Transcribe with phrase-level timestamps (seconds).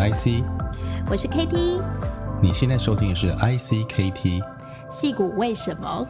[0.00, 0.44] 是 IC，
[1.10, 1.82] 我是 KT。
[2.40, 4.42] 你现在收听的是 IC KT。
[4.88, 6.06] 戏骨为什么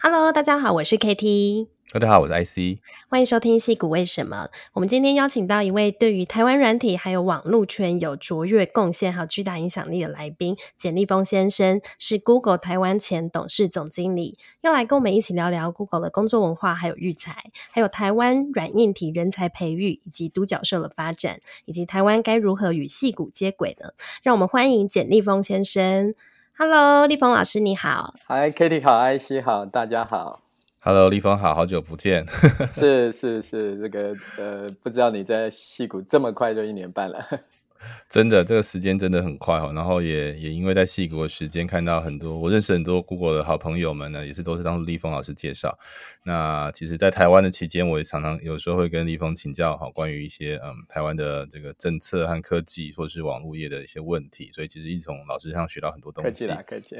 [0.00, 1.68] ？Hello，大家好，我是 KT。
[1.90, 4.50] 大家好，我是 IC，欢迎收听《戏谷为什么》。
[4.74, 23.92] 我们今天邀请到一位对于台湾软体还有网络圈有卓越贡献还有巨大影响力的来宾，简立峰先生是 Google 台湾前董事总经理，要来跟我们一起聊聊 Google 的工作文化，还有育才，还有台湾软硬体人才培育以及独角兽的发展，以及台湾该如何与戏谷接轨呢。
[24.22, 26.14] 让我们欢迎简立峰先生。
[26.54, 28.12] Hello，立峰老师你好。
[28.26, 30.42] Hi，Kitty 好，IC 好，大家好。
[30.88, 32.24] Hello，立峰好，好久不见。
[32.72, 37.22] 是是是，这个呃，不知道你在戏谷这么快就一年半了。
[38.08, 39.70] 真的，这个时间真的很快哦。
[39.74, 45.78] 然后也也因为在戏谷的时间，看到很多我认识很多 Google 的好朋友们呢，也是都是当初立峰老师介绍。
[46.22, 54.50] 那其实，在台湾的期间，我也常常有时候会跟立峰请教哈，关于一些嗯台湾的这个政策和科技，或是网络业的一些问题。
[54.54, 56.30] 所以其实一直从老师上学到很多东西。
[56.30, 56.96] 客气啦，客气。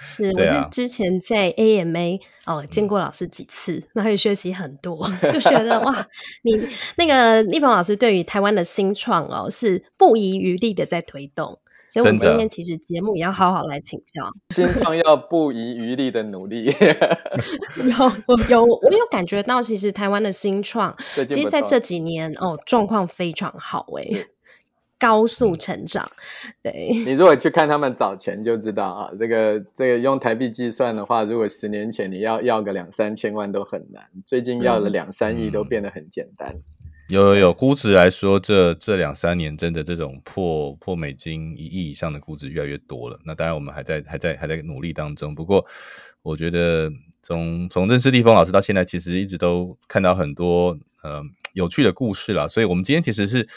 [0.00, 6.06] 是，我是之前在 AMA 哦见过老师几次，那也学习很多， 就觉得哇，
[6.42, 6.58] 你
[6.96, 11.58] 那个立鹏老师对于台湾的新创哦是不遗余力的在推动，
[11.90, 16.64] 所以我们今天其实节目也要好好来请教新创要不遗余力的努力。
[17.84, 20.96] 有我有我有感觉到，其实台湾的新创，
[21.28, 24.26] 其实在这几年哦状况非常好哎、欸。
[25.00, 26.06] 高速成长，
[26.62, 26.90] 对。
[27.06, 36.50] 你如果去看他们早前就知道啊，这个这个用台币计算的话，如果十年前你要要个两三千万都很难，最近要了两三亿都变得很简单。
[36.50, 36.62] 嗯、
[37.08, 43.18] 有有有，估值来说，这这两三年真的这种破破美金一亿以上的估值越来越多了。
[43.24, 45.34] 那当然我们还在还在还在努力当中。
[45.34, 45.64] 不过
[46.20, 51.22] 我觉得从从认识立峰老师到现在，其实一直都看到很多呃
[51.54, 52.46] 有趣的故事啦。
[52.46, 53.48] 所以我们今天其实是。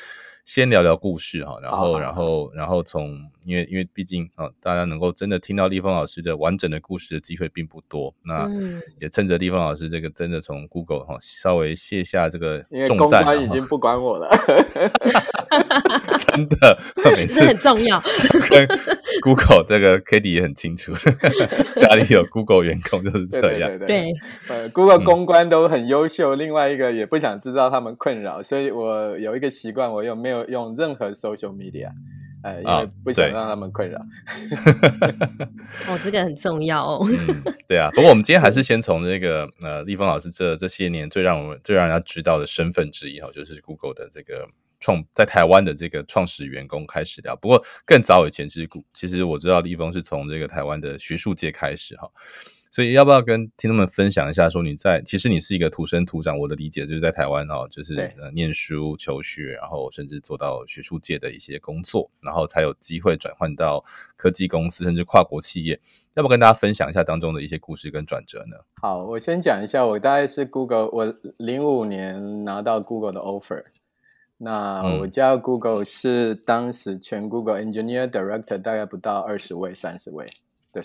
[0.46, 8.50] 先聊聊故事哈，然后，然后，然后从，因为，因为毕竟啊，大家能够真的听到立峰老师的完整的故事的机会并不多，那
[9.00, 14.30] 也趁着立峰老师这个真的从 Google 哈稍微卸下这个重担，公关已经不管我了，
[16.18, 16.78] 真的，
[17.16, 18.02] 每次很重要。
[18.50, 18.68] 跟
[19.22, 20.92] Google 这个 Kitty 也很清楚，
[21.78, 24.14] 家里有 Google 员工就是这样，对，对，对，对，
[24.50, 30.33] 呃，Google 公关都很优秀，嗯，另外一个也不想制造他们困扰，所以我有一个习惯，我又没有。
[30.48, 31.90] 用任何 social media，
[32.44, 34.00] 呃，因为不想让他们困扰。
[35.88, 37.06] 哦，这个很重要哦。
[37.08, 37.90] 嗯，对啊。
[37.94, 44.48] 不过我们今天还是先从这个呃，立峰老师这这些年最让我们最让人家知道的身份之一哈，就是 Google 的这个
[44.80, 47.36] 创在台湾的这个创始员工开始聊。
[47.36, 52.10] 不过更早以前其实，其实我知道立峰是从这个台湾的学术界开始哈。
[52.74, 63.86] 所以要不要跟听众们分享一下，说你在其实你是一个土生土长，我的理解就是在台湾哦，就是呃念书求学，然后甚至做到学术界的一些工作，然后才有机会转换到
[64.18, 65.80] 科技公司，甚至跨国企业。
[66.16, 68.58] 要不要跟大家分享一下当中的一些故事跟转折呢？
[68.82, 73.66] 好，我先讲一下，我大概是 Google，我零五年拿到 Google 的 offer，
[74.40, 80.26] 那我加入 Google 是当时全 Google Engineer Director 大概不到二十位、三十位。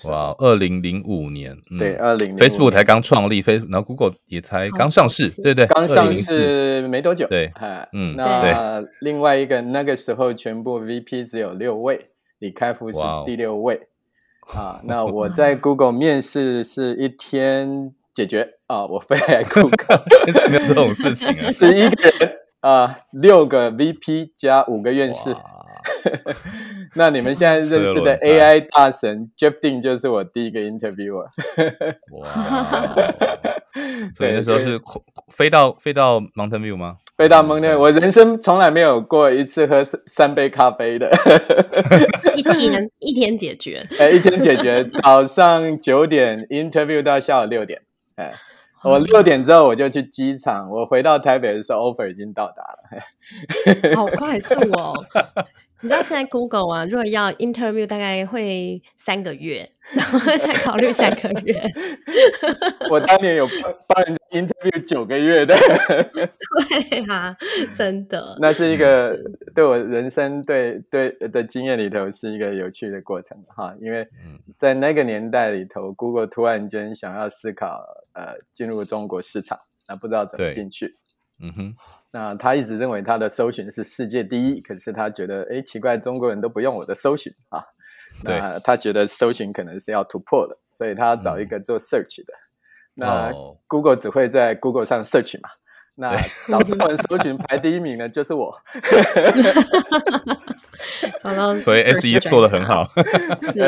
[0.09, 5.87] 哇，二零零五年，嗯、对，二零 Facebook 才刚创立，Facebook，然后 Google 也才刚上市，对对，刚？
[5.88, 7.50] 上市没多久，对，
[7.93, 13.88] 嗯，那另外一个那个时候全部 VP 只有六位，李开复是第六位，
[14.54, 25.34] 啊，那我在 Google 面试是一天解决啊，我飞来 Google， 现在没有这种事情啊，十一个人啊，六个 VP 加五个院士。
[26.94, 31.26] 那你们现在认识的 AI 大神 Jeff Dean 就是我第一个 interviewer。
[32.12, 32.97] 哇！
[34.16, 34.81] 所以那时候是
[35.28, 36.97] 飞到飞到 Mountain View 吗？
[37.16, 41.10] 飞到 Mountain View，我人生从来没有过一次喝三杯咖啡的。
[42.34, 43.84] 一天一天解决？
[43.99, 44.84] 哎，一天解决。
[44.84, 47.82] 早上九点 interview 到下午六点。
[48.17, 48.32] 哎，
[48.82, 53.94] 我六点之后我就去机场，我回到台北的时候 offer 已经到达了。
[53.94, 55.05] 好快速哦！
[55.82, 61.62] 你知道现在 Google 啊，如果要 interview，大概会三个月， 然后再考虑三个月。
[62.90, 63.46] 我当年有
[63.86, 65.54] 帮人家 interview 九个月的。
[66.90, 67.36] 对啊，
[67.72, 68.36] 真的。
[68.40, 69.16] 那是一个
[69.54, 74.08] 对我人生对对的经验里头是一个有趣的过程哈，因为
[74.56, 77.84] 在那个年代里头，Google 突然间想要思考
[78.14, 80.96] 呃进入中国市场，那不知道怎么进去。
[81.40, 81.75] 嗯哼。
[82.11, 87.62] 那他一直认为他的搜寻是世界第一，可是他觉得，哎，奇怪，中国人都不用我的搜寻啊。
[88.25, 92.32] 那他觉得搜寻可能是要突破的，所以他要找一个做 search 的。
[92.96, 93.32] 嗯、那
[93.67, 95.50] Google 只会在 Google 上 search 嘛？
[95.94, 96.17] 那
[96.49, 98.58] 找中文搜寻排第一名的，就是我。
[101.56, 102.84] 所以 SEO 做的很好，
[103.42, 103.60] 是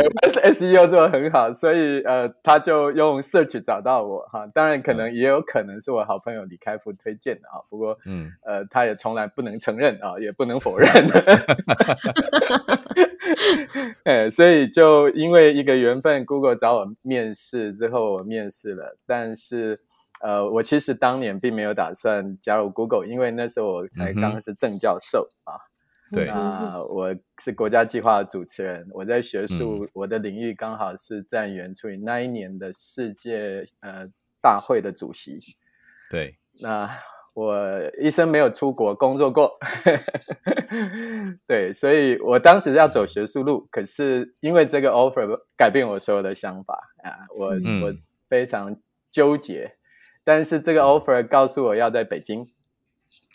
[0.55, 4.47] SEO 做得很好，所以呃，他就用 search 找到我哈。
[4.55, 7.61] 当然，可能也有可能是我好朋友李开复推荐的啊。
[7.69, 10.89] 不过，嗯，呃，他也从来不能承认啊，也不能否认。
[14.05, 18.97] 哎，所以就因为一个缘分，Google 找我面试之后，我面试了。
[19.07, 19.79] 但是，
[20.23, 25.70] 呃，我其实当年并没有打算加入 Google，因为那时候我才刚是正教授啊。
[26.13, 34.09] 对，那我是国家计划的主持人，我在学术，我的领域刚好是在原处理那一年的世界呃
[34.41, 35.39] 大会的主席。
[36.11, 36.91] 对，那
[37.33, 37.57] 我
[38.01, 39.57] 一生没有出国工作过，
[41.47, 47.95] 对，所以我当时要走学术路，可是因为这个 offer 改变我所有的想法啊，我、嗯、我
[48.29, 48.77] 非常
[49.13, 49.77] 纠结，
[50.25, 52.49] 但是这个 offer 告诉我要在北京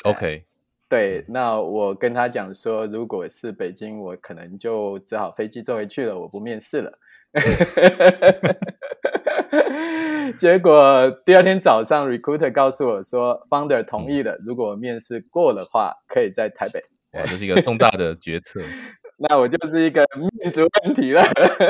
[0.04, 0.46] ，OK。
[0.88, 7.00] 对，那我跟他讲说，如果是北京，我可能就只好飞机坐回去了，我不面试了。
[10.38, 16.84] 结果第二天早上，recruiter 告诉我说，founder 同意了，嗯、如果面试过的话，可以在台北。
[17.14, 18.62] 哇，这是一个重大的决策。
[19.18, 20.06] 那我就是一个
[20.42, 21.24] 面子问题了，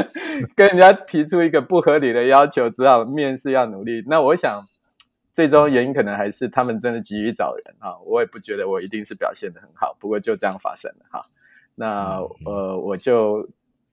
[0.57, 4.03] 跟人家提出一个不合理的要求，只好面试要努力。
[4.07, 4.61] 那我想。
[5.35, 11.25] 最终原因可能还是他们真的急于找人啊，我也不觉得我一定是表现的很好，不过就这样发生了哈。
[11.75, 13.49] 那呃，我就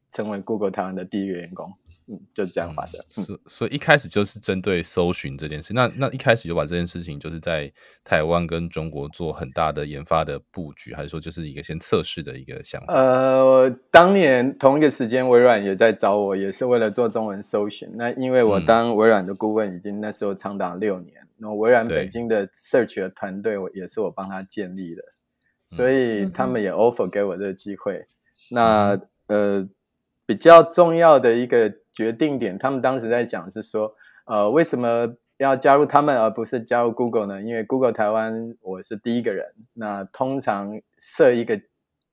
[0.08, 1.72] 成为 Google 台湾的第一个员工，
[2.06, 3.04] 嗯，就这样发生。
[3.10, 7.72] 所、嗯、所以一开始就是针对搜寻这件事，那那一开始就把这件事情就是在
[8.04, 12.94] 台湾跟中国做很大的研发的布局，还是说就是一个先测试的一个想法？
[12.94, 17.90] 呃，当年同一个时间，微软也在找我，也是为了做中文搜寻。
[17.96, 21.14] 那因为我当微软的顾问，已经那时候长达六年。
[21.42, 25.02] 那微软北京的 search 的团队，我也是我帮他建立的，
[25.66, 28.06] 所以他们也 offer 给我这个机会。
[28.48, 28.96] 那
[29.26, 29.68] 呃，
[30.24, 33.92] 比较重要的一个决定点，他们当时在讲是说，
[34.26, 37.42] 呃，为什么要加入他们而不是加入 Google 呢？
[37.42, 39.46] 因为 Google 台湾我是第一个人。
[39.72, 41.60] 那通常设一个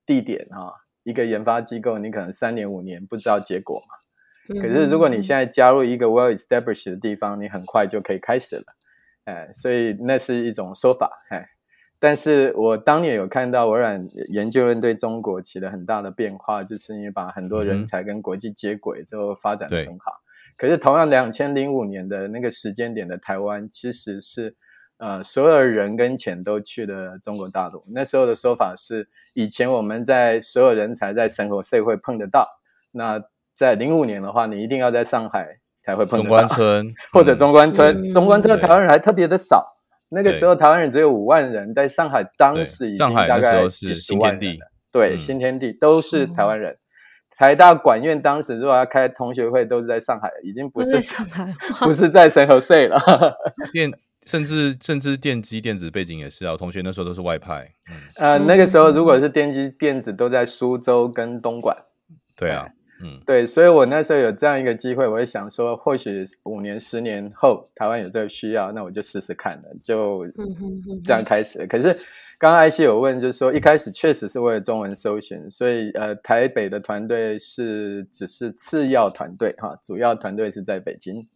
[0.04, 0.72] 地点啊，
[1.04, 4.60] 一个研发机构，你可能三年五年不知道结果嘛。
[4.60, 8.64] 可是如果你现在加入一个 well established 的地方，你很快就可以开始了。
[9.24, 11.46] 哎，所以那是一种说法，哎，
[11.98, 20.12] 但是我当年有看到微软研究院对中国起了很大的变化，就是因为把很多人才跟国际接轨之后发展得很好。
[20.56, 24.56] 可是同样两千零五年的那个时间点的台湾，其实是
[24.96, 27.84] 呃所有人跟钱都去了中国大陆。
[27.88, 32.48] 那时候的说法是，以前我们在所有人才在生活社会碰得到，
[32.90, 33.22] 那
[33.54, 35.59] 在零五年的话，你一定要在上海。
[35.82, 39.76] 才会碰到中关村 或者中关村，嗯、中关村的台湾人还特别的少。
[40.12, 44.58] 那个时候台湾人只有五万人，在上海当时已经大概是新天地。
[44.90, 46.72] 对，新天地都是台湾人。
[46.72, 46.78] 嗯、
[47.36, 52.98] 台大管院当时如果要开同学会，都是在上海，已经不是上海，不是在圣荷西了。
[53.72, 53.92] 电
[54.26, 57.72] 甚至甚至电机电子背景也是啊，同学那时候都是外派。
[58.16, 61.76] 嗯、呃，那个时候如果是电机电子，都在苏州跟东莞。
[62.36, 62.66] 对啊。
[63.02, 70.26] 嗯，对，所以我那时候有这样一个机会，我也想说，或许五年、十年后台湾有这个需要，那我就试试看了，就
[71.04, 71.66] 这样开始了。
[71.66, 71.98] 可是
[72.38, 81.26] 刚刚 IC 有问，就是说一开始确实是为了中文搜寻，所以呃，台北的团队是只是次要团队哈，主要团队是在北京，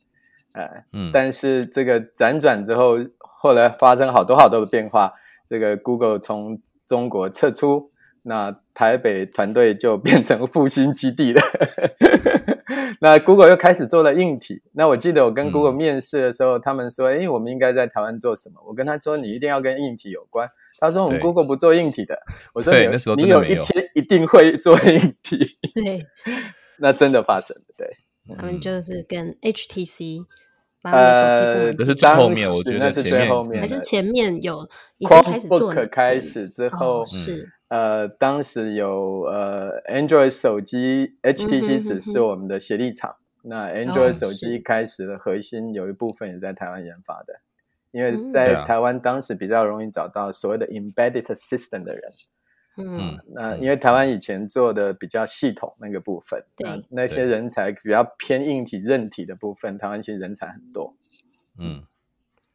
[0.52, 5.14] 呃，嗯，但是这个辗转之后，后来发生好多好多的变化，
[5.48, 7.90] 这个 Google 从中国撤出。
[8.26, 11.42] 那台北团队就变成复兴基地了。
[13.00, 14.62] 那 Google 又开始做了硬体。
[14.72, 20.48] 那我记得我跟 Google 面试的时候，嗯、他们说：“哎，我们应该在台湾做什么？”我跟他说：“你一定要跟硬体有关。”
[20.80, 22.18] 他说：“我们 Google 不做硬体的。”
[22.54, 26.06] 我说：“你有，你有一天一定会做硬体。”对，
[26.78, 27.64] 那真的发生了。
[27.76, 27.86] 对，
[28.38, 30.24] 他们就是跟 HTC
[30.82, 34.66] 把他们的手机部门，这是最后面，我觉得那是最后面，还是前面有
[34.96, 35.86] 已经开始做可。
[35.86, 37.50] 开始之后是。
[37.74, 43.16] 呃，当时有呃，Android 手机，HTC 只是我们的协力厂。
[43.42, 47.40] 嗯、那 Android 手机开始的核心有一部分也在台湾研发的，
[47.90, 52.12] 因为在台湾当时比较容易找到所谓的 Embedded System 的人。
[52.76, 54.08] 嗯，那因为台湾。
[54.08, 60.94] 以前做的比较系统那个部分，对，那些人才比较偏硬体、韧体的部分，台湾其实人才很多。
[61.58, 61.82] 嗯，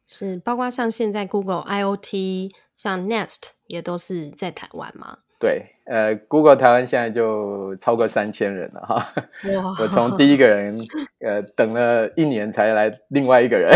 [0.08, 2.50] 是包括像现在 Google IoT。
[2.80, 5.18] 像 Nest 也都是在台湾嘛？
[5.38, 9.12] 对，呃，Google 台湾现在就超过三千人了哈。
[9.54, 10.78] 哇 我从第一个人，
[11.20, 13.70] 呃，等了一年才来另外一个人。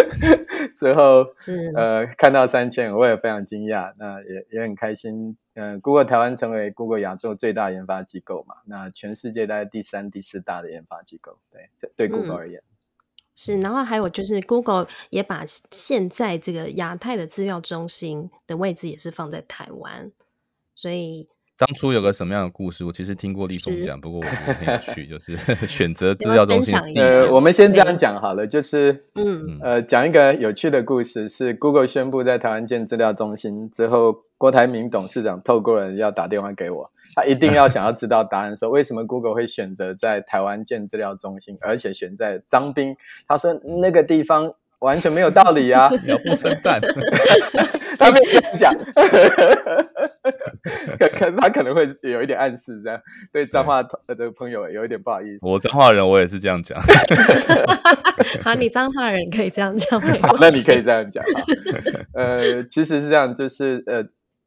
[0.74, 5.36] 最后是呃看到三千，我也非常惊讶，那也也很开心。
[5.52, 12.58] 嗯、呃，Google 台湾成为 Google 亚洲最大研发机构嘛，那全世界大概第三、第四大的研发机构，对，对 Google 而言。
[12.60, 12.71] 嗯
[13.34, 20.12] 是，然后还有就是，Google 也把现在这个亚太的资料中心的位置也是放在台湾，
[20.74, 25.34] 所以当初有个什么样的故事，我其实听过立峰讲，不过我觉得很有趣，就是
[25.66, 26.78] 选择 资料中心。
[26.96, 36.91] 呃，我们先这样讲好了，就是嗯呃，讲一个有趣的故事，是 Google 宣布在台湾建资料中心之后，郭台铭董事长透过人要打电话给我。
[37.14, 42.96] 他一定要想要知道答案，说为什么 Google 会选择在台湾建资料中心，而且选在彰滨？
[43.28, 46.80] 他说那个地方完全没有道理啊，鸟不生蛋。
[47.98, 48.74] 他没有这样讲，
[50.98, 52.98] 可可他可能会有一点暗示，这样
[53.30, 55.46] 对彰化的朋友有一点不好意思。
[55.46, 56.80] 我彰化人，我也是这样讲。
[58.42, 60.00] 好，你彰化人可以这样讲。
[60.00, 61.22] 好，那你可以这样讲。
[62.14, 64.02] 呃，其实是这样，就是呃。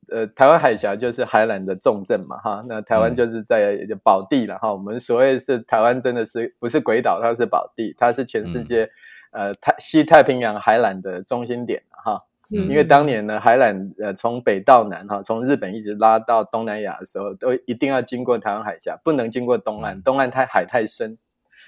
[0.09, 4.73] 呃，台湾海峡就是海缆的重镇嘛，哈，那台湾就是在宝地了，哈、嗯。
[4.73, 8.83] 我们所谓是台湾，真的是不是鬼岛，它是宝地，它是全世界、
[9.31, 12.21] 嗯、呃太西太平洋海缆的中心点，哈。
[12.51, 21.17] 嗯、因为当年呢，海缆呃从北到南，哈，从日本一直拉到东南亚的时候，都一定要经过台湾海峡，不能经过东岸，嗯、东岸太海太深。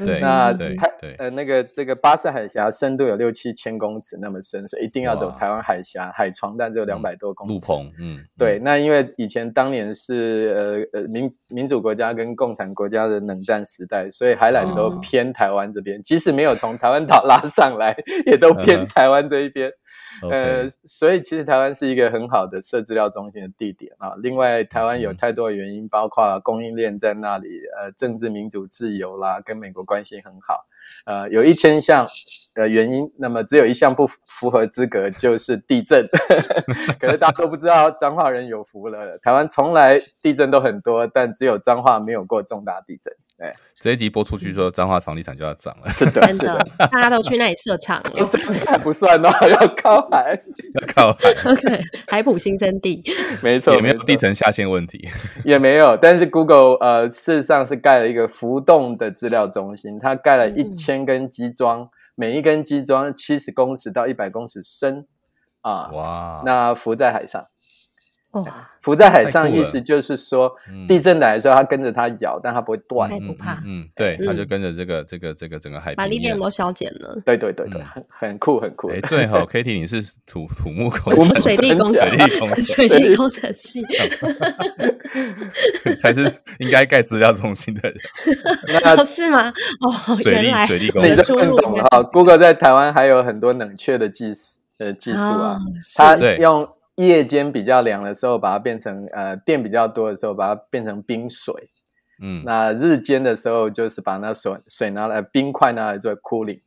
[0.05, 0.87] 对，那它
[1.17, 7.53] 呃那个这个巴士海峡深度有六七千公尺那么深，所以一定要走台湾海峡，海床但只有两百多公尺。
[7.53, 8.59] 陆棚，嗯，对。
[8.59, 19.71] 那因为以前当年是呃呃民民主国家跟共产国家的冷战时代，所以海缆都偏台湾这边，即使没有从台湾岛拉上来，也都偏台湾这一边。
[20.21, 24.13] 呃所以其实台湾是一个很好的设资料中心的地点啊。
[24.17, 27.47] 另外，台湾有太多的原因，包括供应链在那里，
[27.77, 30.65] 呃，政治民主自由啦，跟美国关系很好。
[31.05, 32.07] 呃，有一千项
[32.53, 36.07] 的原因，那么只有一项不符合资格，就是地震。
[36.99, 43.13] 可是大家都不知道，彰化人有福了，台湾从来地震都很多，但只有彰化没有过重大地震。
[43.39, 45.89] 对，这一集播出去说，彰化房地产就要涨了。
[45.89, 48.01] 是的，是的，大家都去那里设厂，
[48.65, 50.31] 还不算哦， 要靠海，
[50.81, 51.29] 要靠海。
[51.51, 53.03] OK，海埔新生地，
[53.43, 55.07] 没错，也没有地层下陷问题，
[55.45, 55.95] 也没有。
[55.95, 65.07] 但是 Google 呃，事实上是盖了一个浮动的资料中心，它盖了一千根基桩，嗯、每一根基桩七十公尺到一百公尺深
[65.61, 67.47] 啊，哇，那浮在海上。
[68.79, 70.55] 浮在海上，意思就是说，
[70.87, 73.61] 地震来的时候，它跟着它摇，但它不会断，不怕。
[73.65, 77.19] 嗯，对，它就跟着这个、这个、这个整个海，把力量都消减了。
[77.25, 78.89] 对对对对，很很酷，很酷。
[78.89, 82.09] 哎，对哈，Katie，你是土土木工程，我们水利工程，
[82.61, 83.85] 水利工程系，
[85.99, 87.97] 才是应该盖资料中心的人。
[88.85, 89.51] 那是吗？
[89.81, 91.11] 哦，水利水利工程。
[91.11, 94.41] 你是很懂哈，Google 在台湾还有很多冷却的技术
[94.77, 95.59] 呃技术啊，
[95.97, 96.69] 它用。
[96.97, 101.53] 夜间比较凉的时候，把它变成呃电比较多的时候，把它变成冰水。
[102.19, 106.61] 嗯，那日间的时候，就是把那水水拿来冰块拿来做 cooling。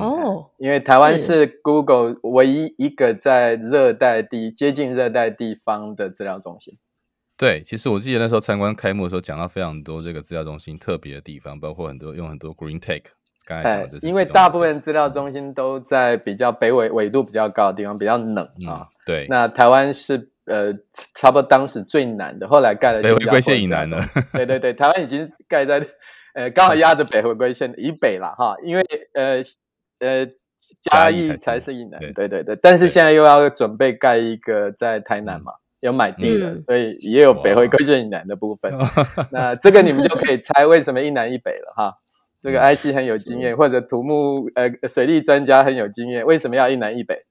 [0.00, 6.78] 哦，因为台湾是 Google 唯一一个在热带地接近热带地方的资料中心。
[7.36, 13.02] 对，其实我记得那时候参观开幕的时候，讲到非常多这个资料中心特别的地方，包括很多用很多 green tech。
[13.46, 18.88] 刚才讲的这些，因为大部分资料中心都在比较北纬纬度比较高的地方，比较冷啊。
[19.04, 20.72] 对，那台湾是呃，
[21.14, 23.98] 差不多当时最南的，后来盖了北回归线以南的。
[24.32, 25.84] 对对对，台湾已经盖在
[26.34, 28.84] 呃，刚好压着北回归线以北了哈，因为
[29.14, 29.40] 呃
[29.98, 30.26] 呃
[30.80, 32.00] 嘉义才是以南。
[32.14, 38.72] 对对对，但是现在又要准备盖一个在台南嘛，有买地了，所以也有北回归线以南的部分。
[39.30, 41.98] 那这个你们就可以猜为什么一南一北了哈。
[42.42, 47.24] 这个 IC 很有经验，或者土木呃水利专家很有经验，为什么要一南一北？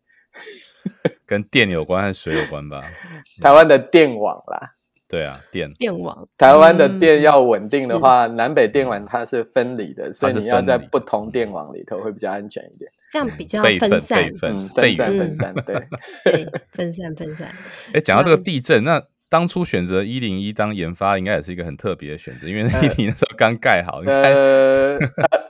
[1.28, 2.82] 跟电有关还是水有关吧？
[3.42, 4.72] 台湾的电网啦，
[5.10, 5.72] 对啊，电。
[5.74, 6.28] 电网。
[6.38, 17.54] 台湾的电要稳定的话，南北电网它是分离的，所以你要在不同电网里头会比较安全一点，这样比较分散，嗯，分散分散，对， 分散分散。
[17.94, 19.11] 哎，讲到这个地震，那。
[19.32, 24.02] 当初选择一零一当研发，应该也是一个很特别的选择，因为一零一那时候刚盖好。
[24.06, 25.00] 呃，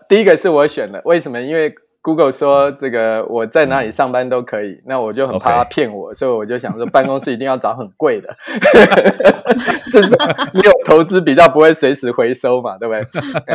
[0.08, 1.42] 第一个是我选的，为什么？
[1.42, 1.74] 因为
[2.04, 8.38] Google 说这个我在哪里上班都可以，嗯、那我就很怕他骗我.所以我就想说办公室一定要找很贵的，
[9.90, 10.16] 至少
[10.54, 13.04] 没有投资比较不会随时回收嘛，对不对？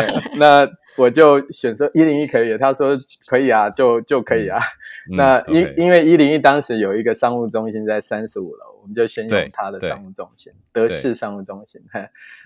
[0.38, 2.96] 那我就选择一零一可以，他说
[3.28, 4.58] 可以啊，就就可以啊。
[5.08, 5.74] 嗯、那因、嗯 okay.
[5.76, 8.75] 因为一零一当时有一个商务中心在三十五楼。
[8.86, 11.82] 我们就先用它的商务中心，德式商务中心。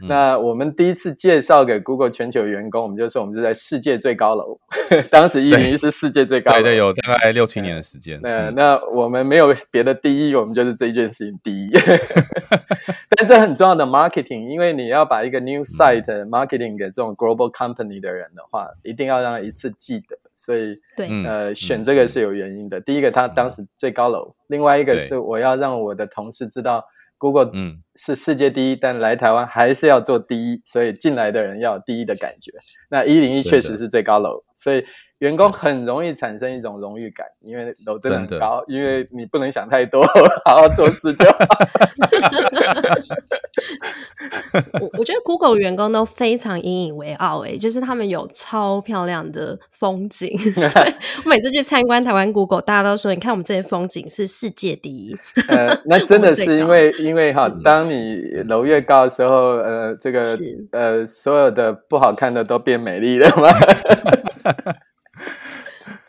[0.09, 4.59] 那我们第一次介绍给 Google 全球员工，我们就说我们是在世界最高楼，
[5.12, 8.18] 当时一零一是世界最高楼，对对，有大概六七年的时间。
[8.23, 11.70] 那那我们没有别的第一，我们就是这一件事情第一。
[13.14, 20.16] 但这很重要的 marketing，因为你要把一个 new site marketing 给这种 global company 的人的话，一定要让他一次记得。
[20.44, 22.80] 所以，对，呃，选这个是有原因的。
[22.80, 26.85] 第一个，它当时最高楼；另外一个是我要让我的同事知道
[27.18, 27.52] ，Google
[27.94, 32.52] 是世界第一，但来台湾还是要做第一，所以进来的人要有第一的感觉。
[32.88, 34.85] 那一零一确实是最高楼，所以。
[35.21, 40.05] 员工很容易产生一种荣誉感，因为楼真的很高，因为你不能想太多，
[40.45, 41.39] 好好做事就好。
[44.81, 50.37] 我我觉得 Google 员工都非常引以为傲，诶，就是他们有超漂亮的风景。
[50.69, 55.15] 所以我每次去参观台湾 Google，大家都说，你看我们这些风景是世界第一。
[55.49, 58.17] 呃，那真的是因为因为哈，当你
[58.49, 60.21] 楼越高的时候，呃，这个
[60.73, 63.50] 呃，所有的不好看的都变美丽了嘛。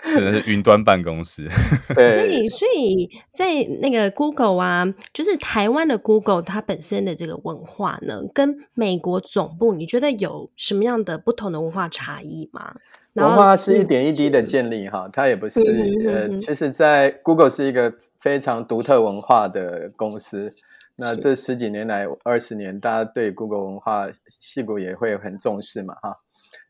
[0.03, 1.47] 真的是云端办公室，
[1.93, 12.75] 所以所以在那个 Google 啊，就是台湾的 Google，它本身的这个文化呢，跟美国总部，你觉得有什么样的不同的文化差异吗？
[13.13, 15.59] 文化是一点一滴的建立哈，它也不是
[16.07, 20.53] 呃，其实，在 Google 是一个非常独特文化的公司。
[20.95, 24.07] 那这十几年来，二十年，大家对 Google 文化，
[24.39, 26.17] 戏骨也会很重视嘛，哈。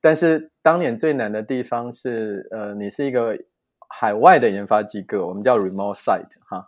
[0.01, 3.37] 但是当年最难的地方是，呃，你是一个
[3.87, 6.67] 海外的研发机构，我们叫 remote site 哈。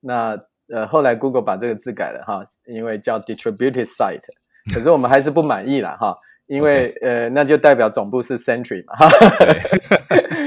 [0.00, 0.36] 那
[0.68, 4.24] 呃，后来 Google 把这个字改了哈，因为叫 distributed site，
[4.74, 6.18] 可是我们还是不满意啦哈。
[6.46, 9.46] 因为.呃，那就代表总部是 Century 嘛，哈哈哈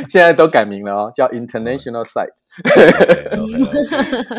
[0.07, 2.31] 现在都改名了哦，叫 International Site。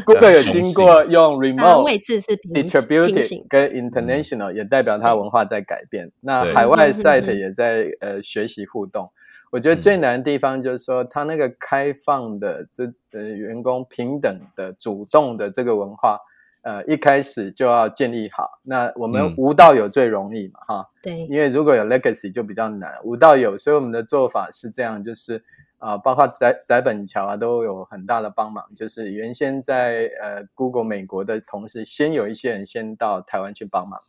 [0.05, 6.11] Google 有经过用 Remote、位置是 Distributed 跟 International，也代表它文化在改变。
[6.21, 9.11] 那海外 Site 也在呃学习互动。
[9.51, 16.19] 我觉得最难的地方就是说，它那个开放的这呃员工平等的主动的这个文化。
[16.67, 18.59] 呃，一开始就要建立好。
[18.65, 20.91] 那我们无到有最容易嘛，哈。
[21.29, 25.45] 因为如果有 legacy 就比较难，无到有，所以我们的做法是这样，就是
[25.79, 28.65] 啊、呃，包括翟翟本桥啊，都有很大的帮忙。
[28.75, 34.01] 就是原先在呃 Google 美国的同事，先有一些人先到台湾去帮忙。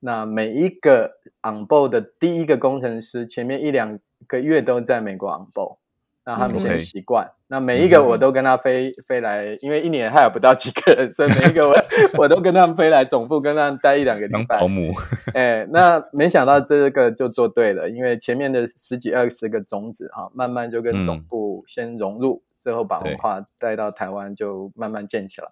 [0.00, 5.78] 那每一个 onboard 的第一个工程师，前面一两个月都在美国 onboard。
[6.24, 7.26] 让他们先习惯。
[7.26, 7.30] Okay.
[7.48, 11.74] 那每一个我都跟他飞、嗯、飞来，因为一年还有不到几个人，所以每一个我
[12.18, 14.60] 我都跟他们飞来总部，跟他们待一两个礼拜。
[14.60, 14.92] 保姆。
[15.34, 25.48] 哎，那没想到这个就做对了，因为前面的十几二十个种子哈，慢慢就跟总部先融入，之、嗯、后把文化带到台湾，就慢慢建起来。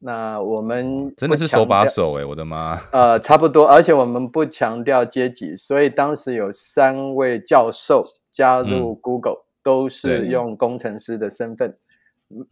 [0.00, 2.80] 那我们真的是手把手哎，我的妈！
[2.92, 9.44] 呃，差不多，而且我们不强调阶级，所以当时有三位教授加入 Google、嗯。
[9.68, 11.76] 都是用工程师的身份，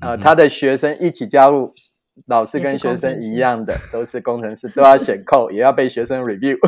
[0.01, 1.73] 呃，他的学生一起加入，
[2.27, 6.59] 老师跟学生一样的，是都是工程师，都要写 code，也要被学生 review，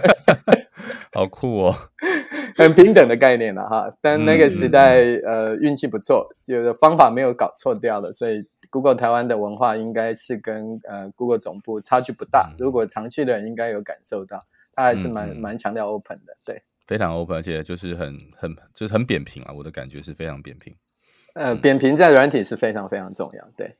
[1.12, 1.74] 好酷哦，
[2.56, 3.94] 很平等的概念了哈。
[4.00, 12.50] 但那个时代，嗯、呃，运气不错，就是方法没有搞错掉了，所以 Google 台湾的文化应该是跟呃 Google 总部差距不大。
[12.52, 14.42] 嗯、如果常去的人应该有感受到，
[14.74, 16.62] 他还是蛮蛮强调 open 的，对。
[16.86, 19.52] 非常 open，而且就是很很就是很扁平啊！
[19.52, 20.74] 我的感觉是非常扁平。
[21.34, 23.76] 呃，扁平在软体是非常非常重要，对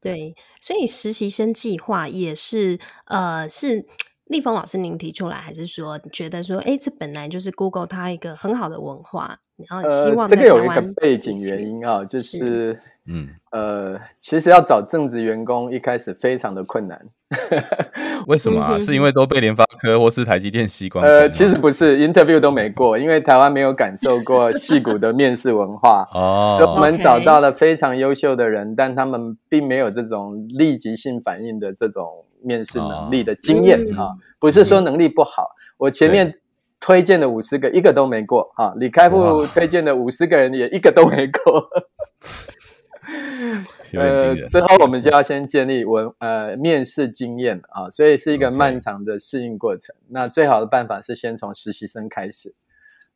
[0.00, 0.34] 对。
[0.60, 3.86] 所以实习生计划也是呃，是
[4.26, 12.80] 立峰老师您提出来，还是说觉得说，哎，这本来就是 Google 它一个很好的文化，然后希望呃，这个有一个背景原因啊，就是。
[13.10, 17.00] 是嗯，呃，其实要找正职员工，一开始非常的困难。
[18.28, 18.78] 为什么啊？
[18.78, 21.04] 是因为都被联发科或是台积电吸光？
[21.04, 26.06] 呃，其实不是，interview 都没过，因为台湾没有感受过戏骨的面试文化。
[26.14, 34.14] 哦，就我们找到了非常优秀的人，但他们并没有这种立即性反应的这种面试能力的经验啊。
[34.38, 36.34] 不是说能力不好，我前面
[36.78, 38.72] 推荐的五十个，一个都没过啊。
[38.76, 41.68] 李开复推荐的五十个人，也一个都没过。
[43.92, 49.94] 呃，之后我们就要先建立文呃面试经验啊，所以是一个漫长的适应过程。
[50.08, 52.54] 那最好的办法是先从实习生开始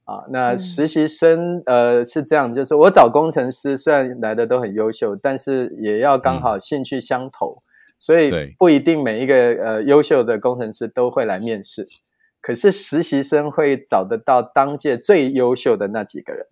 [0.04, 0.24] 啊。
[0.30, 7.62] 那实习生呃是这样，就是我找工程师虽然来的都很优秀，但是也要刚好兴趣相投，嗯、
[7.98, 11.86] 所以不一定每一个呃优秀的工程师都会来面试。
[12.40, 16.46] 可是实习生会找得到当届最优秀的那几个人。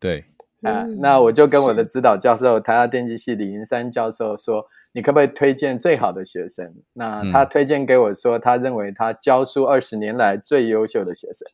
[0.00, 0.24] 对。
[0.66, 6.72] 啊，那我就跟我的指导教授，台大电机系李云山教授说：“你可不可以推荐最好的学生？
[6.94, 11.46] 那他推荐给我说，他认为他教书二十年来最优秀的学生，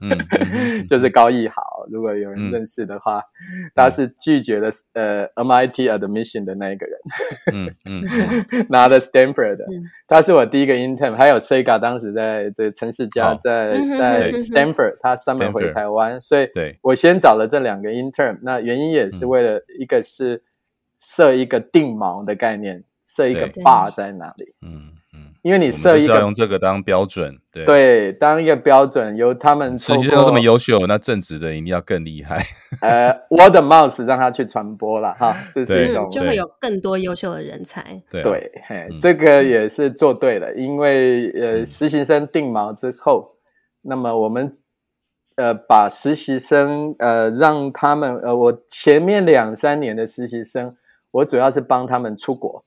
[0.00, 1.62] 嗯、 就是高逸豪。
[1.92, 6.98] 如果有人认识的话，嗯、他是拒绝了呃 MIT admission 的那一个人，
[7.54, 9.64] 嗯嗯， 拿了 Stanford 的，
[10.08, 11.14] 他是我第一个 intern。
[11.14, 16.48] 还有 Sega 当时在这个陈世佳在在 Stanford，他 summer 回台湾，所以
[16.82, 18.40] 我先找了这两个 intern。
[18.42, 20.42] 那原因也是为了一个是。
[21.02, 24.54] 设一个定锚的概念，设一个 bar 在哪里？
[24.62, 32.46] 嗯嗯，因为你设一个，要用这个当标准，对对，当一个标准，由他们实习生都这么优秀，那正职的一定要更厉害。
[32.80, 38.00] 呃，word of mouth 让他去传播了哈，这是一种就会有更多优秀的人才。
[38.08, 43.34] 对，嘿，这个也是做对了，因为呃，实习生定锚之后，
[43.82, 44.52] 那么我们。
[45.34, 50.76] 呃，把实习生呃，让他们呃，我前面两三年的实习生，
[51.12, 52.64] 我主要是帮他们出国。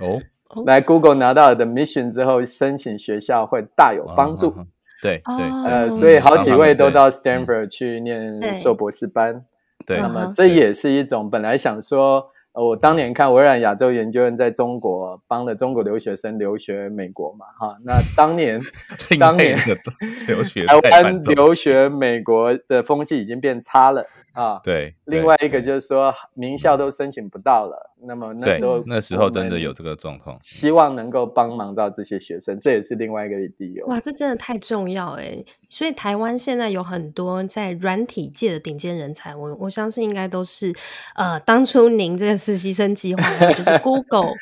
[0.00, 0.20] 哦，
[0.66, 4.52] 来 Google 拿到了的 mission 之后，申请学校会大有帮助。
[5.00, 9.44] 对对，呃，所以好几位都到 Stanford 去念硕博士班。
[9.86, 12.30] 对，那么这也是一种本来想说。
[12.52, 18.60] 呃，我当年看微软亚洲研究院在中国帮了中国留学生留学美国嘛，哈，那当年
[19.20, 19.56] 当年
[20.26, 24.04] 留学台湾留学美国的风气已经变差了。
[24.32, 27.90] 啊，对，另外一个就是说，名校都申请不到了。
[28.02, 33.84] 那么那时候，那时候真的有这个状况，希望能够帮忙到这些学生，这也是另外一个理由。
[33.88, 35.44] 哇，这真的太重要哎！
[35.68, 40.72] 所以台湾现在有很多在软体界的顶尖人才，我我相信应该都是
[41.14, 44.32] 呃，当初您这个实习生计划就是 Google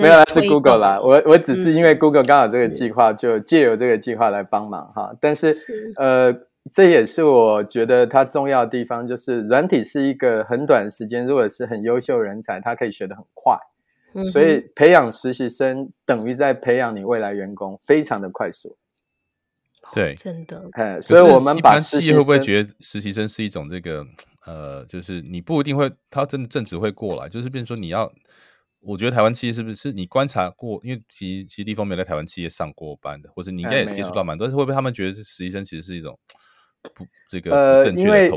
[0.00, 1.00] 没有啦，是 Google 啦。
[1.00, 5.14] 我我只是因为 Google 刚好这个计划，就借由这个计划来帮忙哈。
[5.20, 5.54] 但是
[5.96, 6.34] 呃。
[6.72, 13.56] 这也是我觉得它重要的地方，就是软体是一个很短时间，如果是很优秀人才，他可以学得很快，
[14.14, 18.78] 嗯、所以培养实习生等于在培养你未来员工，非常的快速。
[19.92, 20.68] 对，真的。
[20.72, 24.04] 哎，所以我们把实习生会不会觉得实习生是一种这个
[24.46, 28.10] 呃，就是你不一定会，他真的正职会过来，就是变成说你要，
[28.80, 30.80] 我觉得台湾企业是不是你观察过？
[30.82, 36.18] 因为其实其实立峰没有在台湾企业上过班的，或者你应该也接触到蛮多，但是会不会他们觉得实习生其实是一种？
[36.94, 38.30] 不，这个呃，因为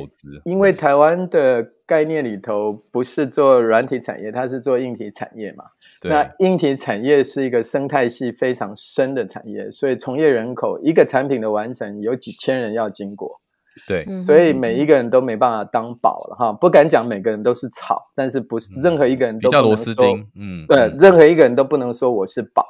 [0.46, 5.66] 因为台湾的概念里头不是做软体产业，它是做硬体产业嘛。
[6.00, 13.42] 对那硬体产业是一个生态系非常深的产业，所以从业人口一个产品的完成有几千人要经过。
[13.88, 16.52] 对，所以每一个人都没办法当宝了哈。
[16.54, 20.28] 不敢讲每个人都是草，但是不是任何一个人都不能说，嗯、比较螺丝钉。
[20.36, 22.66] 嗯，对，嗯、任何一个人都不能说我是宝。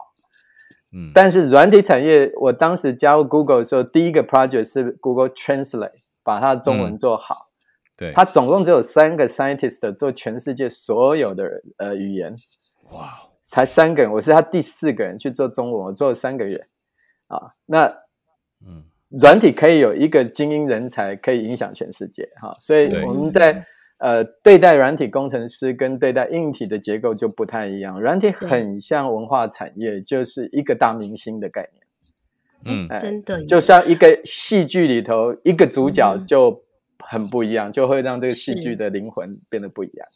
[0.94, 5.92] 嗯，但是软体产业，我当时加入 Google 的时候，第一个 project 是 Google Translate，
[6.24, 7.36] 把它的中文做好。
[7.36, 7.52] 嗯、
[7.98, 12.36] 对，它总共只有三个 scientist 做全世界所有的人呃语言。
[12.92, 16.68] 哇，才三个人，我是他第四个人去做中文，我做了三个月。
[17.28, 17.86] 啊，那
[18.66, 23.66] 嗯，软体可以有一个精英人才，可以影响全世界哈，所以我们在。
[23.98, 28.00] 呃，对待软体工程师跟对待硬体的结构就不太一样。
[28.00, 31.84] 软体很像文化产业，就是一个大明星的概念。
[32.66, 36.64] 嗯，呃、真的，就像一个戏剧里头一个主角就
[37.00, 40.08] 很不一样，嗯、就会让这个戏剧的灵魂变得不一样。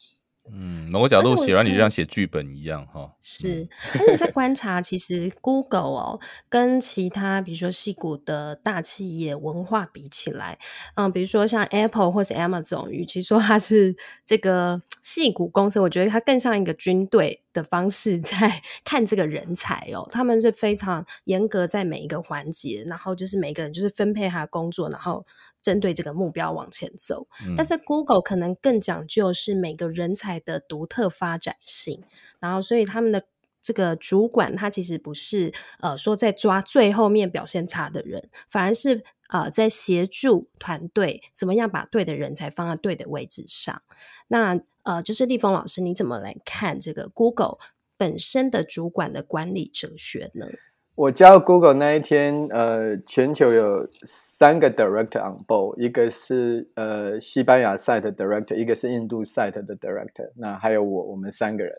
[0.54, 3.10] 嗯，某个角度写完，你就像写剧本一样哈。
[3.22, 10.58] 是，而且在观察，其实 Google 哦，跟其他比如说矽谷的大企业文化比起来，
[10.96, 20.06] 嗯，比如说像 Apple 或是 Amazon，与其说它是这个矽谷公司，我觉得它更像一个军队的方式 在看这个人才哦。
[20.10, 25.24] 他们是非常严格在每一个环节，然后就是每个人就是分配他的工作，然后。
[25.62, 32.02] 针对这个目标往前走，嗯、但是 Google 可能更讲究是每个人才的独特发展性，
[32.40, 33.24] 然后所以他们的
[33.62, 43.80] 这个主管他其实不是呃说在抓最后面表现差的人，反而是呃在协助团队怎么样把对的人才放在对的位置上。
[44.26, 47.58] 那呃就是立峰老师，你怎么来看这个 Google
[47.96, 50.46] 本身的主管的管理哲学呢？
[50.94, 61.74] 我加入 Google 那一天，呃，全球有三个 Director on board，一个是呃西班牙 Site Director，一个是印度 Site 的 Director，那还有我，我们三个人。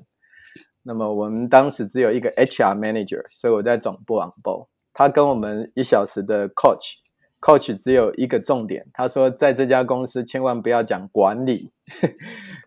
[0.82, 4.66] 那么我们当时只有一个 HR Manager，所以我在总部 on board。
[4.94, 11.72] 他跟我们一小时的 Coach，Coach 只有一个重点，他说在这家公司千万不要讲管理，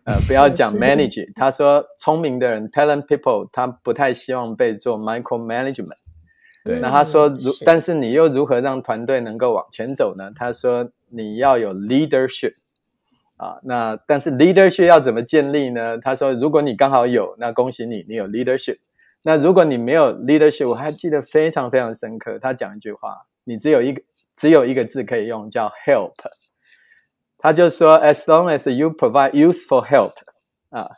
[0.05, 1.29] 呃，不要讲 Manage。
[1.35, 5.97] 他说聪明的人 Talent People，他不太希望被做 Micro Management。
[6.67, 10.31] 对，那他说如，是但是你又如何让团队能够往前走呢？
[10.35, 12.53] 他说你要有 leadership，
[13.37, 13.59] 啊。
[13.63, 15.97] 那但是 leadership 要怎么建立呢？
[15.97, 18.79] 他说，如果你刚好有，那恭喜你，你有 leadership。
[19.23, 24.01] 那如果你没有 leadership，我还记得非常非常深刻，他讲一句话，你只有一个
[24.33, 26.13] 只有一个字可以用，叫 help。
[27.39, 30.13] 他就说，as long as you provide useful help，
[30.69, 30.89] 啊，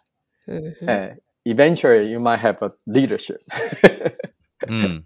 [0.48, 3.40] 嗯，哎，eventually you might have a leadership。
[4.68, 5.04] 嗯，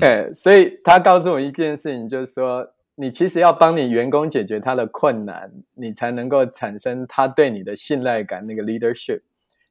[0.00, 9.22] 哎，所以他告诉我一件事情，就是说，你其实要帮你员工解决他的困难，你才能够产生他对你的信赖感，那个 leadership。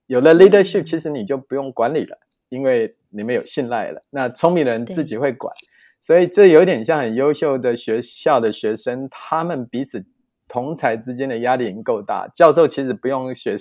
[0.07, 2.17] 有了 leadership，其实你就不用管理了。
[2.49, 5.51] 因为你们有信赖了，那聪明的人自己会管，
[5.99, 10.05] 所以这有点像很优秀的学校的学生，他们彼此
[10.47, 12.27] 同才之间的压力已经够大。
[12.31, 13.55] 教授其实不用学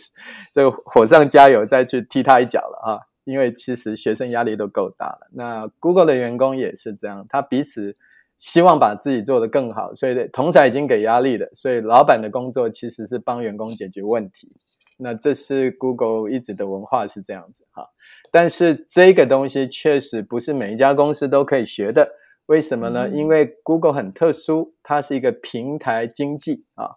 [0.52, 5.28] 这个火上加油再去踢他一脚了啊，因为其实学生压力都够大了。
[5.32, 7.96] 那 Google 的员工也是这样，他彼此
[8.36, 14.52] 希望把自己做得更好，所以同才已经给压力了，所以老板的工作其实是帮员工解决问题。
[14.98, 17.86] 那这是 Google 一直的文化是这样子哈。
[18.30, 22.08] 但是这个东西确实不是每一家公司都可以学的，
[22.46, 23.08] 为什么呢？
[23.08, 26.96] 因为 Google 很特殊，它是一个平台经济啊，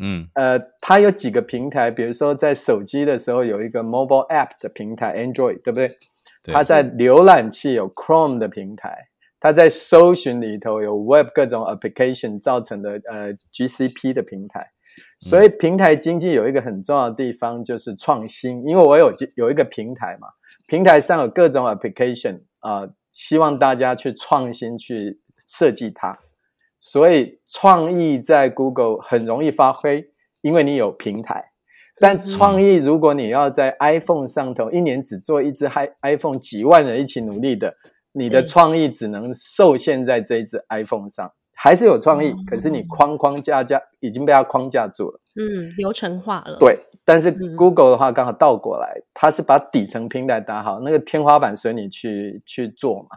[0.00, 5.98] 嗯，呃，它有几个平台，比如说在手机的时候有一个 Mobile App 的平台 Android，对不对？
[6.44, 14.70] 它在浏览器有 Chrome 的平台，它在搜寻里头有 Web 各种 Application 造成的呃 GCP 的平台，
[15.18, 20.28] 所以平台经济有一个很重要的地方就是创新，因为我有有一个平台嘛。
[20.66, 26.18] 平台上有各种 application 啊、呃，希望大家去创新去设计它，
[26.84, 31.52] 所以创意在 Google 很容易发挥，因为你有平台。
[32.00, 35.70] 但创意如果你要在 iPhone 上头，一年只做一只
[36.02, 37.72] iPhone，几万人一起努力的，
[38.10, 41.32] 你的创意只能受限在这一只 iPhone 上。
[41.54, 46.56] 还是有创意，可是你框框架架已经被它框架住了，嗯，流程化了。
[46.58, 46.76] 对。
[47.04, 53.08] 但是 Google 的话刚好倒过来，它是把底层平台打好，那个天花板随你去去做嘛，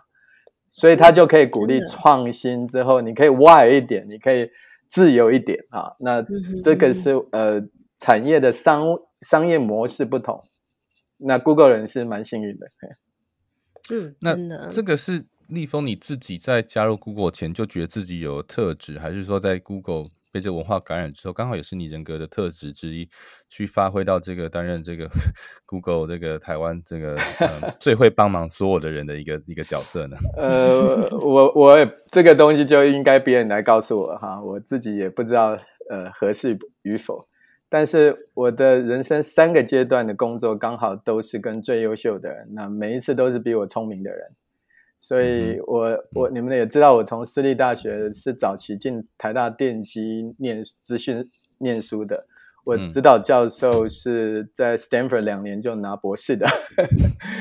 [0.76, 2.68] 所以他就可以鼓励创新。
[2.68, 4.50] 之后你可以 wide 一点，你可以
[4.90, 5.94] 自由一点啊。
[6.00, 6.22] 那
[6.62, 7.62] 这个是呃
[7.98, 8.84] 产业的商
[9.22, 10.44] 商业模式不同。
[11.18, 12.68] 那 Google 人是蛮幸运的。
[13.90, 20.08] 嗯，那这个是立峰你自己在加入 Google 前就觉得自己有特质，还是说在 Google？
[20.36, 23.08] 被这文化感染之后，刚好也是你人格的特质之一，
[23.48, 25.10] 去发挥到这个担任这个
[25.66, 30.18] Google 这个台湾这个、呃、最会帮忙所有的人的一个一个角色呢？
[30.36, 35.58] 呃，我我这个东西就应该别人来告诉我哈，我自己也不知道
[35.90, 37.26] 呃合适与否。
[37.70, 44.36] 但是我的人生三个阶段的工作刚好都是跟最优秀的人，那每一次都是比我聪明的人。
[44.98, 52.26] 所以我，我我你们也知道，我从私立大学是早期进台大电机念资讯念书的。
[52.64, 56.48] 我指导教授是在 Stanford 两年就拿博士的，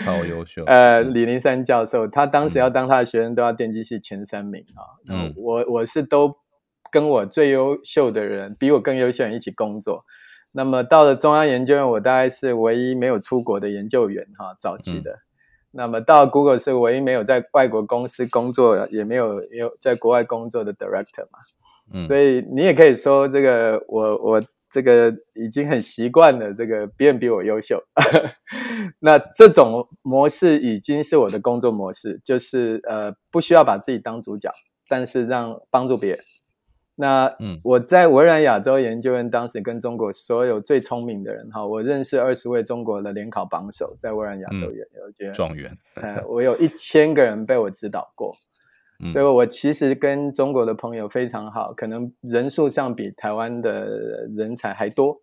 [0.05, 0.63] 超优秀。
[0.65, 4.85] 呃，李林山教授，他当时要当他的学生都要电机系前三名啊。
[5.09, 6.37] 嗯，我我是都
[6.91, 10.05] 跟我最优秀的人，比我更优秀的人一起工作。
[10.53, 15.13] 那么到了中央研究院，我大概是唯一没有出国的研究员哈，早期的。
[15.13, 15.21] 嗯
[15.77, 21.39] 那么到 Google 是唯一没有在外国公司工作，也没有有在国外工作的 Director 嘛，
[21.93, 27.83] 嗯，所以你也可以说这个我我这个已经很习惯了，这个别人比我优秀，
[29.01, 34.53] 那这种模式已经是我的工作模式，就是呃不需要把自己当主角，
[34.89, 36.21] 但是让帮助别人。
[36.97, 48.37] 那嗯，我在微软亚洲研究院，当时跟中国所有最聪明的人哈，我认识二十位中国的联考榜首，在微软亚洲研究院状元，呃，我有一千个人被我指导过，
[49.03, 55.21] 嗯，所以我其实跟中国的朋友非常好，可能人数上比台湾的人才还多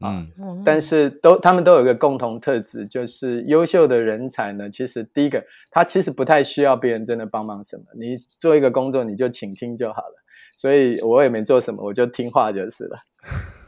[0.00, 10.23] 啊，嗯，但是都他们都有一个共同特质，就是优秀的人才呢，其实第一个他其实不太需要别人真的帮忙什么，你做一个工作你就倾听就好了。
[10.56, 12.98] 所以我也没做什么，我就听话就是了。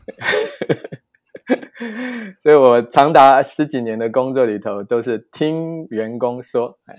[2.39, 6.79] 所以我长达十几年的工作里头，都是听员工说。
[6.87, 6.97] 哎，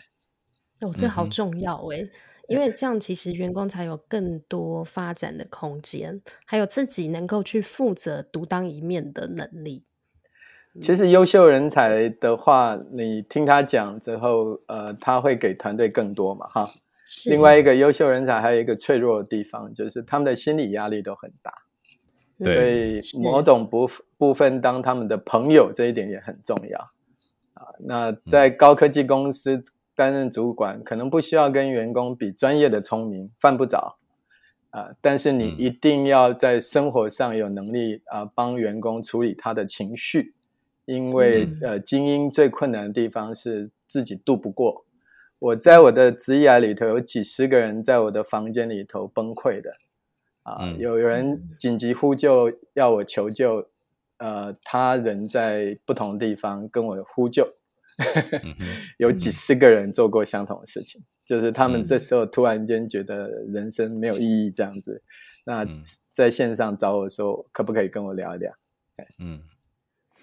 [0.81, 2.09] 哦，这好重要哎，嗯，
[2.47, 9.83] 因为这样其实员工才有更多发展的空间，还有自己能够去负责独当一面的能力。
[10.79, 16.69] 其实优秀人才的话，你听他讲之后，呃，他会给团队更多嘛，哈。
[17.25, 21.53] 另外一个优秀人才还有一个脆弱的地方，就是他们的心理压力都很大，
[22.43, 26.79] 所以某种部部分当他们的朋友这一点也很重要。
[27.53, 27.67] 啊。
[27.79, 29.63] 那在高科技公司
[29.95, 33.97] 担任主管，可能不需要跟员工比专业的聪明，犯不着，
[34.71, 40.33] 啊，但是你一定要在生活上有能力啊，帮员工处理他的情绪，
[40.85, 44.83] 因为呃，精英最困难的地方是自己度不过。
[45.39, 49.73] 我在我的职涯里头有几十个人在我的房间里头崩溃的。
[50.43, 53.67] 啊，有人紧急呼救要我求救，
[54.17, 57.49] 呃，他人在不同地方跟我呼救，
[58.97, 61.03] 有几十个人做过相同的事情。
[61.25, 65.03] 就是他们这时候突然间觉得人生没有意义这样子，
[65.43, 65.67] 那
[66.13, 68.53] 在线上找我说可不可以跟我聊一聊？
[69.19, 69.41] 嗯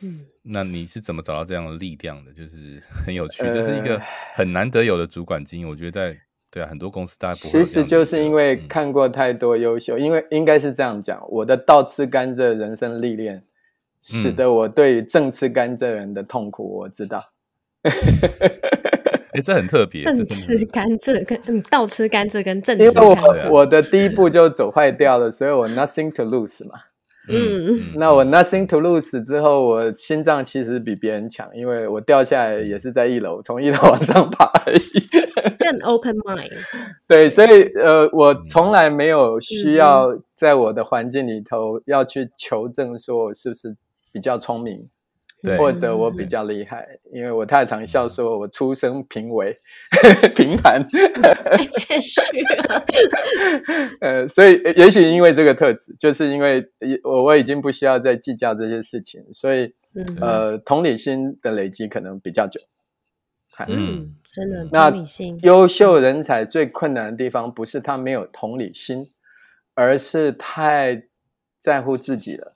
[0.05, 2.33] 嗯，那你是怎么找到这样的力量的？
[2.33, 3.99] 就是 很有趣，这是一个
[4.35, 5.69] 很难得有的主管经验。
[5.69, 6.19] 我觉得在
[6.51, 7.49] 对啊，很多公司大家不。
[7.49, 13.43] 其实就是因为看过太多优秀，因为应该是这样讲，我的倒吃甘蔗人生历练，
[13.99, 17.25] 使得我对正吃甘蔗人的痛苦我知道。
[19.33, 20.05] 哎，这很特别。
[20.07, 23.09] 正吃甘蔗跟嗯，倒吃甘蔗跟正吃甘蔗。
[23.09, 26.79] 因为我我的第一步就走坏掉了，所以我 nothing to lose 嘛。
[27.27, 35.59] 嗯，那我 nothing to lose 之后，我心脏其实比别人强，因为我掉下来也是在一楼，从一楼往上爬而已。
[35.59, 36.53] 更 open mind。
[37.09, 43.75] 对，所以呃，我从来没有需要在我的环境里头要去求证说我是不是
[44.13, 44.91] 比较聪明。
[45.59, 49.57] 或者我比较厉害，因为我太常笑说，我出生平微，
[50.35, 52.85] 平凡，太谦虚了。
[54.01, 56.65] 呃，所以也许因为这个特质，就是因为
[57.03, 59.75] 我我已经不需要再计较这些事情，所以
[60.21, 62.61] 呃，同理心的累积可能比较久。
[63.69, 64.69] 嗯，真的。
[64.73, 64.93] 那
[65.43, 69.07] 优秀人才最困难的地方，不是他没有同理心，
[69.75, 71.05] 而是太
[71.61, 72.54] 在乎自己了。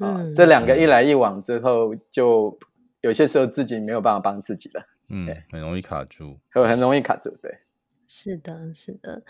[0.00, 2.58] 嗯，这两个一来一往之后，就
[3.02, 4.86] 有些时候自己没有办法帮自己了。
[5.10, 7.30] 嗯，很容易卡住，很容易卡住。
[7.42, 7.50] 对，
[8.06, 9.22] 是的，是的。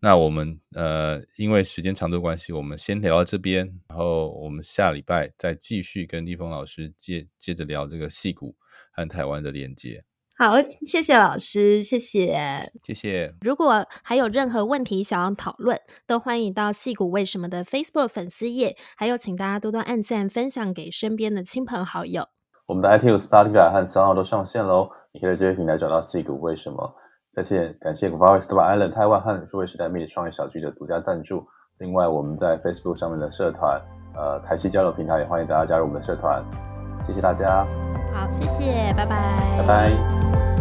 [0.00, 8.56] 那我们呃，因为时间长度关系，我们先聊到这边，然后我们下礼拜再继续跟立峰老师接接着聊这个戏骨
[8.90, 10.04] 和台湾的连接。
[10.38, 13.34] 好，谢谢老师，谢谢，谢谢。
[13.40, 22.28] 如果还有任何问题想要讨论，都欢迎到戏骨为什么的 Facebook 粉丝页，还有请大家多多按赞，分享给身边的亲朋好友。
[22.66, 26.88] 我们的 iTunes、Spotify 和 SoundOn 都上线喽，你可以在这些平台找到戏骨为什么。
[27.32, 31.44] 再次感谢 Google Startup Island 台湾和数位时代魅力创业小聚的独家赞助。
[31.78, 33.82] 另外，我们在 Facebook 上面的社团，
[34.14, 36.44] 呃，台矽交流平台也欢迎大家加入我们的社团。
[37.06, 37.66] 谢谢大家。
[38.12, 39.16] 好，谢谢，拜拜，
[39.58, 40.57] 拜拜。